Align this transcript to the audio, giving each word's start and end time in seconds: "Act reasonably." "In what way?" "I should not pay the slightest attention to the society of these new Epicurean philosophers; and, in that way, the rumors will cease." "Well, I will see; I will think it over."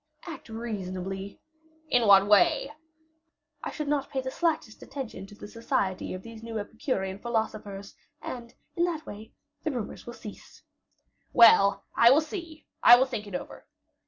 "Act 0.25 0.49
reasonably." 0.49 1.39
"In 1.87 2.07
what 2.07 2.25
way?" 2.27 2.71
"I 3.63 3.69
should 3.69 3.87
not 3.87 4.09
pay 4.09 4.19
the 4.19 4.31
slightest 4.31 4.81
attention 4.81 5.27
to 5.27 5.35
the 5.35 5.47
society 5.47 6.15
of 6.15 6.23
these 6.23 6.41
new 6.41 6.57
Epicurean 6.57 7.19
philosophers; 7.19 7.93
and, 8.19 8.55
in 8.75 8.83
that 8.85 9.05
way, 9.05 9.35
the 9.63 9.69
rumors 9.69 10.07
will 10.07 10.13
cease." 10.13 10.63
"Well, 11.33 11.83
I 11.95 12.09
will 12.09 12.19
see; 12.21 12.65
I 12.81 12.95
will 12.95 13.05
think 13.05 13.27
it 13.27 13.35
over." 13.35 13.67